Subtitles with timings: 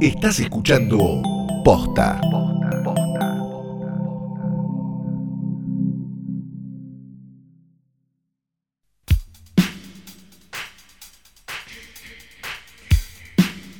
[0.00, 1.20] Estás escuchando
[1.62, 2.18] Posta.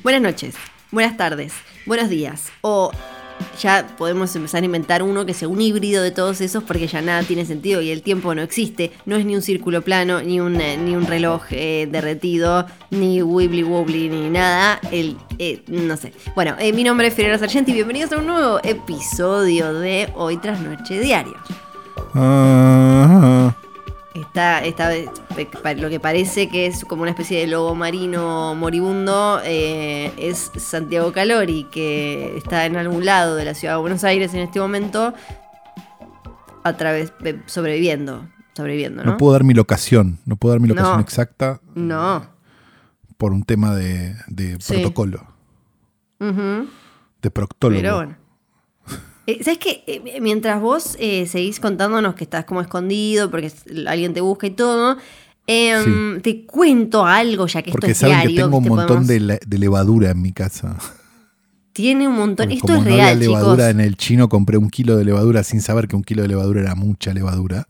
[0.03, 0.55] Buenas noches,
[0.91, 1.53] buenas tardes,
[1.87, 2.51] buenos días.
[2.61, 2.91] O
[3.59, 7.01] ya podemos empezar a inventar uno que sea un híbrido de todos esos porque ya
[7.01, 8.91] nada tiene sentido y el tiempo no existe.
[9.05, 13.21] No es ni un círculo plano, ni un, eh, ni un reloj eh, derretido, ni
[13.21, 14.79] wibbly wobbly, ni nada.
[14.91, 16.13] El, eh, no sé.
[16.35, 20.59] Bueno, mi nombre es Ferreira Sargenti y bienvenidos a un nuevo episodio de Hoy tras
[20.61, 21.35] Noche Diario.
[22.13, 23.55] Ah,
[24.13, 25.09] Está, está eh,
[25.77, 31.13] lo que parece que es como una especie de lobo marino moribundo eh, es Santiago
[31.13, 35.13] Calori, que está en algún lado de la ciudad de Buenos Aires en este momento,
[36.63, 39.11] a través de- sobreviviendo, sobreviviendo, ¿no?
[39.11, 41.01] no puedo dar mi locación, no puedo dar mi locación No.
[41.01, 42.27] exacta No.
[43.17, 44.73] por un tema de, de Sí.
[44.73, 45.25] protocolo,
[46.19, 47.81] de proctólogo.
[47.81, 48.17] Pero bueno.
[49.27, 49.83] Eh, ¿Sabes qué?
[49.87, 53.51] Eh, mientras vos eh, seguís contándonos que estás como escondido porque
[53.87, 54.97] alguien te busca y todo,
[55.47, 59.07] em, te cuento algo ya que Porque esto es saben que tengo un montón Podemos-
[59.07, 60.75] de, le- de levadura en mi casa.
[61.73, 62.47] Tiene un montón.
[62.47, 63.69] Porque Esto como es no real, había levadura chicos.
[63.69, 66.61] en el chino, compré un kilo de levadura sin saber que un kilo de levadura
[66.61, 67.67] era mucha levadura.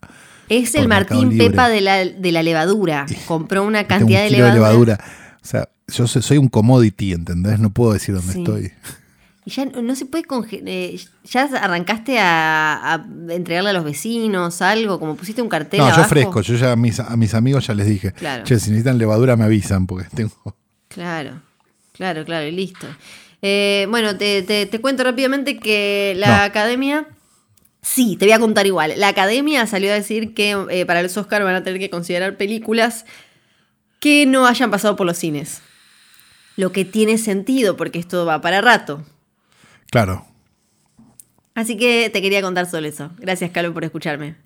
[0.48, 1.38] Es el Martín.
[1.38, 3.06] Pepa de la, de la levadura.
[3.26, 4.98] Compró una cantidad un de kilo levadura.
[5.42, 7.58] O sea, yo soy, soy un commodity, ¿entendés?
[7.60, 8.38] No puedo decir dónde Sí.
[8.40, 8.72] estoy.
[9.44, 10.64] Y ya no se puede congelar.
[11.24, 15.00] ¿Ya arrancaste a, a entregarle a los vecinos algo?
[15.00, 16.40] Como pusiste un cartel No, yo fresco.
[16.42, 18.44] Yo ya a mis, a mis amigos ya les dije, Claro.
[18.44, 20.32] che, si necesitan levadura me avisan porque tengo...
[20.88, 21.40] Claro,
[21.92, 22.86] claro, claro, y listo.
[23.40, 26.42] Eh, bueno, te, te- te cuento rápidamente que la No.
[26.44, 27.08] academia.
[27.80, 28.92] Sí, te voy a contar igual.
[28.96, 32.36] La academia salió a decir que eh, para los Oscar van a tener que considerar
[32.36, 33.06] películas
[33.98, 35.62] que no hayan pasado por los cines.
[36.56, 39.04] Lo que tiene sentido, porque esto va para rato.
[39.92, 40.26] Claro.
[41.54, 43.10] Así que te quería contar solo eso.
[43.18, 44.36] Gracias, Carlos, por escucharme.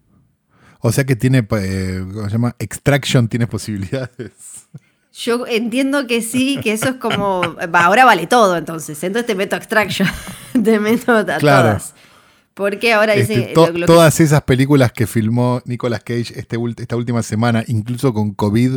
[0.81, 2.57] O sea que tiene, eh, ¿cómo se llama?
[2.59, 4.33] Extraction tiene posibilidades.
[5.15, 7.41] Yo entiendo que sí, que eso es como.
[7.73, 9.03] va, ahora vale todo, entonces.
[9.05, 10.09] Entonces te meto extraction.
[10.65, 11.69] te meto a Claro.
[11.69, 11.95] todas.
[12.55, 13.53] Porque ahora Este, dice.
[13.55, 17.63] to- lo- lo que- todas esas películas que filmó Nicolas Cage este esta última semana,
[17.69, 18.77] incluso con COVID,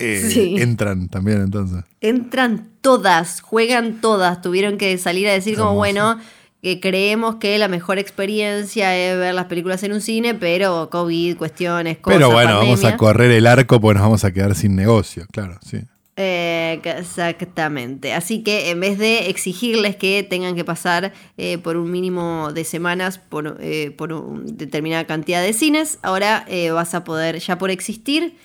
[0.00, 0.56] eh, Sí.
[0.58, 1.84] entran también entonces.
[2.00, 4.42] entran todas, juegan todas.
[4.42, 6.18] Tuvieron que salir a decir, como, bueno,
[6.62, 11.36] que creemos que la mejor experiencia es ver las películas en un cine, pero COVID,
[11.36, 12.18] cuestiones, cosas.
[12.18, 15.58] Pero bueno, vamos a correr el arco porque nos vamos a quedar sin negocio, claro,
[15.64, 15.80] sí.
[16.16, 18.12] Eh, exactamente.
[18.12, 22.64] Así que en vez de exigirles que tengan que pasar eh, por un mínimo de
[22.64, 27.70] semanas por, eh, por una determinada cantidad de cines, ahora vas a poder, ya por
[27.70, 28.36] existir,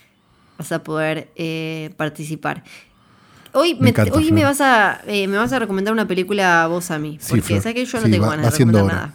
[0.57, 2.63] vas a poder eh, participar.
[3.53, 4.35] Hoy, Me me, encanta, hoy Flor.
[4.35, 7.17] me, vas a, eh, me vas a recomendar una película vos a mí.
[7.21, 7.61] Sí, Porque Flor.
[7.61, 8.93] sabes que yo no Sí, tengo va- ganas de recomendar hora.
[8.93, 9.13] nada.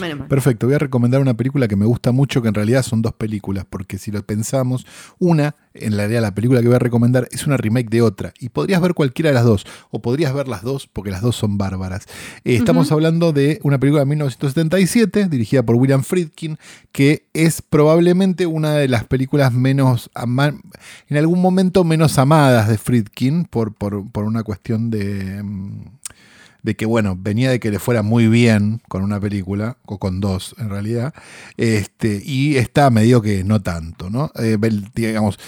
[0.00, 0.28] Menos.
[0.28, 3.14] Perfecto, voy a recomendar una película que me gusta mucho, que en realidad son dos
[3.14, 4.86] películas, porque si lo pensamos,
[5.18, 8.48] una, en realidad la película que voy a recomendar es una remake de otra, y
[8.48, 11.58] podrías ver cualquiera de las dos, o podrías ver las dos, porque las dos son
[11.58, 12.06] bárbaras.
[12.44, 16.58] Eh, estamos hablando de una película de 1977, dirigida por William Friedkin,
[16.92, 20.10] que es probablemente una de las películas menos,
[21.08, 25.42] en algún momento menos amadas de Friedkin, por, por, por una cuestión de...
[26.66, 30.20] de que, bueno, venía de que le fuera muy bien con una película, o con
[30.20, 31.14] dos en realidad,
[31.56, 34.32] este, y está medio que no tanto, ¿no?
[34.34, 34.58] Eh,
[34.94, 35.38] digamos,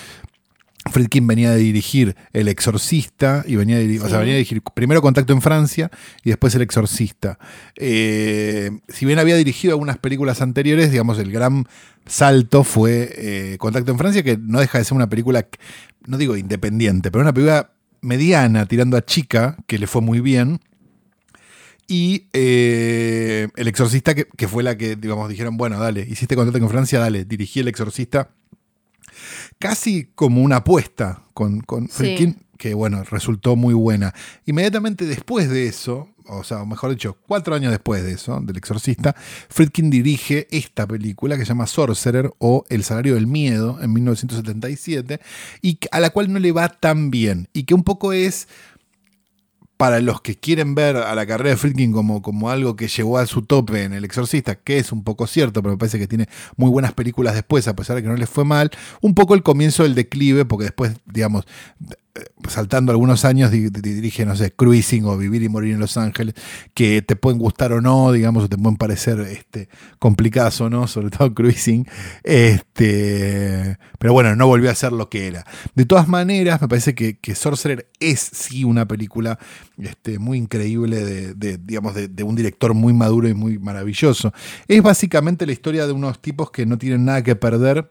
[0.93, 4.17] Friedkin venía de dirigir El Exorcista y venía de, diri- o sea, Sí.
[4.21, 5.91] venía de dirigir primero Contacto en Francia
[6.25, 7.39] y después El Exorcista.
[7.77, 11.67] Eh, si bien había dirigido algunas películas anteriores, digamos, el gran
[12.06, 15.47] salto fue eh, Contacto en Francia, que no deja de ser una película,
[16.06, 20.61] no digo independiente, pero una película mediana, tirando a chica, que le fue muy bien.
[21.91, 26.60] Y eh, El Exorcista, que, que fue la que, digamos, dijeron, bueno, dale, hiciste contacto
[26.60, 28.31] con Francia, dale, dirigí El Exorcista.
[29.59, 31.94] Casi como una apuesta con, con Sí.
[31.94, 34.14] Friedkin, que bueno, resultó muy buena.
[34.44, 39.17] Inmediatamente después de eso, o sea, mejor dicho, cuatro años después de eso, del Exorcista,
[39.49, 45.20] Friedkin dirige esta película que se llama Sorcerer o El Salario del Miedo en 1977
[45.62, 48.46] y a la cual no le va tan bien y que un poco es
[49.79, 53.17] para los que quieren ver a la carrera de Friedkin como, como algo que llegó
[53.17, 56.09] a su tope en El Exorcista, que es un poco cierto, pero me parece que
[56.09, 59.35] tiene muy buenas películas después, a pesar de que no les fue mal, un poco
[59.35, 61.45] el comienzo del declive, porque después, digamos,
[62.49, 66.35] saltando algunos años, dirige, no sé, Cruising o Vivir y Morir en Los Ángeles,
[66.75, 69.69] que te pueden gustar o no, digamos, o te pueden parecer este,
[69.99, 71.87] complicadas o no, sobre todo Cruising.
[72.23, 75.44] Este, pero bueno, no volvió a ser lo que era.
[75.75, 79.38] De todas maneras, me parece que, Sorcerer es sí una película
[79.76, 81.05] este, muy increíble
[81.35, 84.32] de, digamos, de un director muy maduro y muy maravilloso.
[84.67, 87.91] Es básicamente la historia de unos tipos que no tienen nada que perder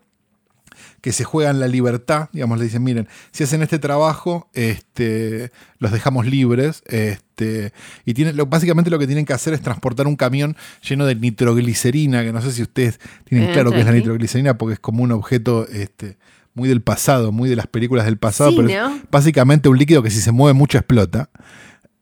[1.02, 5.92] que se juegan la libertad, digamos, le dicen, miren, si hacen este trabajo, este, los
[5.92, 7.72] dejamos libres, este,
[8.06, 10.56] y tiene, lo, básicamente lo que tienen que hacer es transportar un camión
[10.88, 14.58] lleno de nitroglicerina, que no sé si ustedes tienen eh, claro qué es la nitroglicerina,
[14.58, 16.18] porque es como un objeto este,
[16.54, 20.10] muy del pasado, muy de las películas del pasado, pero es básicamente un líquido que
[20.10, 21.30] si se mueve mucho explota.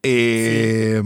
[0.04, 1.02] Eh,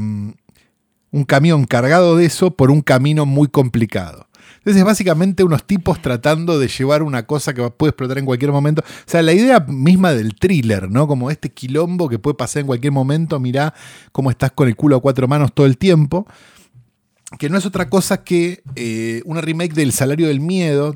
[1.11, 4.28] un camión cargado de eso por un camino muy complicado.
[4.69, 8.51] Entonces, es básicamente unos tipos tratando de llevar una cosa que puede explotar en cualquier
[8.51, 8.83] momento.
[8.85, 11.07] O sea, la idea misma del thriller, ¿no?
[11.07, 13.73] Como este quilombo que puede pasar en cualquier momento, mirá
[14.11, 16.27] cómo estás con el culo a cuatro manos todo el tiempo
[17.37, 20.95] que no es otra cosa que eh, una remake del Salario del Miedo.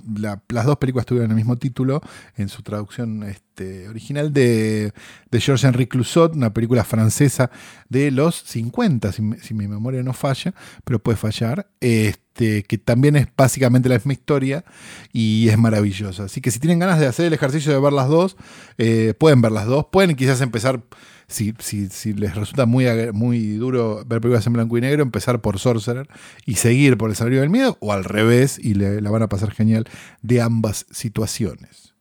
[0.50, 2.02] las dos películas tuvieron el mismo título
[2.38, 4.94] en su traducción este, original de,
[5.30, 7.52] de Georges-Henri Clouzot, una película francesa
[7.88, 11.70] de los 50, si, mi memoria no falla, pero puede fallar.
[11.80, 14.66] Este, que también es básicamente la misma historia
[15.12, 16.26] y es maravillosa.
[16.26, 18.36] Así que si tienen ganas de hacer el ejercicio de ver las dos,
[18.78, 19.86] eh, pueden ver las dos.
[19.92, 20.82] Pueden quizás empezar
[21.28, 25.60] si, si, les resulta muy, muy duro ver películas en blanco y negro, empezar por
[25.60, 26.08] Sorcerer
[26.46, 29.30] y seguir por El Salario del Miedo, o al revés, y le, la van a
[29.30, 29.86] pasar genial
[30.22, 31.94] de ambas situaciones.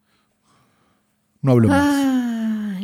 [1.40, 2.11] No hablo más.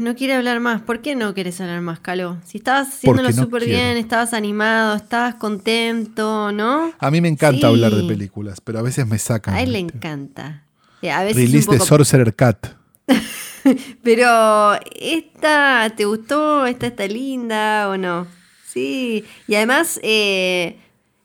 [0.08, 0.81] No quiere hablar más.
[0.81, 2.38] ¿Por qué no quieres hablar más, Calo?
[2.46, 6.94] Si estabas haciéndolo súper bien, estabas animado, estabas contento, ¿no?
[6.99, 9.52] A mí me encanta hablar de películas, pero a veces me sacan.
[9.52, 10.62] A él le encanta.
[11.02, 12.69] A veces Release de Sorcerer Cat.
[14.02, 16.64] Pero, ¿esta te gustó?
[16.64, 18.26] ¿Esta está linda o no?
[18.66, 19.26] Sí.
[19.46, 20.78] Y además, eh,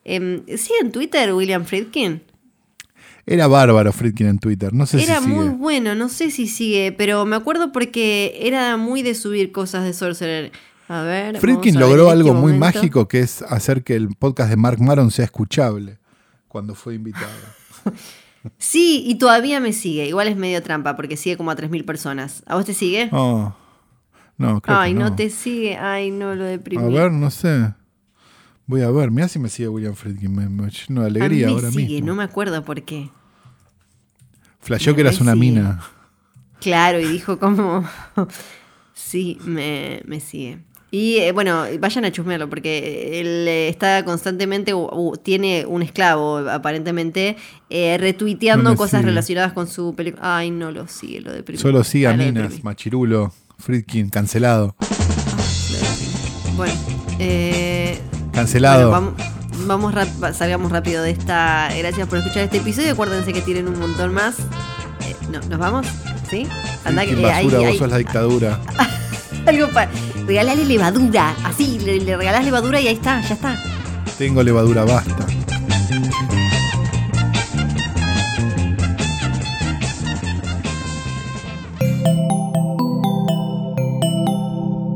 [0.03, 2.21] em, ¿sigue en Twitter William Friedkin?
[3.25, 5.35] Era bárbaro Friedkin en Twitter, no sé era si sigue.
[5.35, 9.51] Era muy bueno, no sé si sigue, pero me acuerdo porque era muy de subir
[9.51, 10.51] cosas de Sorcerer.
[10.89, 11.39] A ver.
[11.39, 15.11] Friedkin logró algo este muy mágico que es hacer que el podcast de Mark Maron
[15.11, 15.97] sea escuchable
[16.47, 17.31] cuando fue invitado.
[18.57, 20.05] Sí, y todavía me sigue.
[20.05, 22.43] Igual es medio trampa porque sigue como a 3.000 personas.
[22.45, 23.09] ¿A vos te sigue?
[23.13, 23.53] Oh,
[24.37, 25.15] no, creo Ay, que no.
[25.15, 25.77] te sigue.
[25.77, 26.83] Ay, no, lo deprimí.
[26.83, 27.73] A ver, no sé.
[28.65, 29.11] Voy a ver.
[29.11, 30.33] Mira si me sigue William Friedkin.
[30.33, 33.09] Me, me lleno de alegría a mí ahora sigue, no me acuerdo por qué.
[34.61, 35.81] Flashó que eras una mina.
[36.61, 37.87] Claro, y dijo como...
[38.93, 40.59] sí, me, me sigue.
[40.93, 44.73] Y eh, bueno, vayan a chusmearlo porque él eh, está constantemente,
[45.23, 47.35] tiene un esclavo aparentemente,
[47.71, 50.37] eh, retuiteando cosas relacionadas con su película.
[50.37, 54.75] Ay, no lo sigue, lo de Solo sigue a Minas, Machirulo, Friedkin, cancelado.
[56.55, 56.75] Bueno,
[58.33, 59.13] cancelado.
[59.65, 59.93] vamos,
[60.33, 61.69] salgamos rápido de esta.
[61.77, 62.91] Gracias por escuchar este episodio.
[62.93, 64.35] Acuérdense que tienen un montón más.
[65.31, 65.87] no, ¿Nos vamos?
[66.29, 66.47] ¿Sí?
[66.83, 68.59] Anda que, basura, vos sos la dictadura.
[69.45, 69.89] Algo para.
[70.25, 71.35] Regalale levadura.
[71.43, 73.57] Así, le, le regalás levadura y ahí está, ya está.
[74.17, 75.25] Tengo levadura, basta.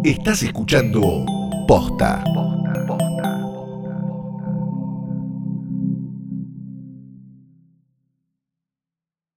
[0.04, 1.26] Estás escuchando
[1.68, 2.24] Posta.